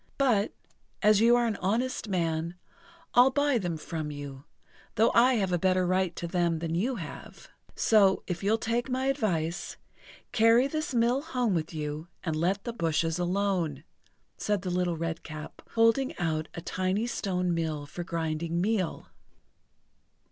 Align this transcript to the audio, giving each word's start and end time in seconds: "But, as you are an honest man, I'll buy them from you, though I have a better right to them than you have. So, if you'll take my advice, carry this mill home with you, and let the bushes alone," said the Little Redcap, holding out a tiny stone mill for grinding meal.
"But, 0.17 0.51
as 1.03 1.21
you 1.21 1.35
are 1.35 1.45
an 1.45 1.57
honest 1.57 2.07
man, 2.09 2.55
I'll 3.13 3.29
buy 3.29 3.59
them 3.59 3.77
from 3.77 4.09
you, 4.09 4.45
though 4.95 5.11
I 5.13 5.35
have 5.35 5.51
a 5.53 5.59
better 5.59 5.85
right 5.85 6.15
to 6.15 6.25
them 6.25 6.57
than 6.57 6.73
you 6.73 6.95
have. 6.95 7.49
So, 7.75 8.23
if 8.25 8.41
you'll 8.43 8.57
take 8.57 8.89
my 8.89 9.05
advice, 9.05 9.77
carry 10.31 10.65
this 10.65 10.95
mill 10.95 11.21
home 11.21 11.53
with 11.53 11.71
you, 11.71 12.07
and 12.23 12.35
let 12.35 12.63
the 12.63 12.73
bushes 12.73 13.19
alone," 13.19 13.83
said 14.37 14.63
the 14.63 14.71
Little 14.71 14.97
Redcap, 14.97 15.61
holding 15.75 16.17
out 16.17 16.47
a 16.55 16.61
tiny 16.61 17.05
stone 17.05 17.53
mill 17.53 17.85
for 17.85 18.03
grinding 18.03 18.59
meal. 18.59 19.05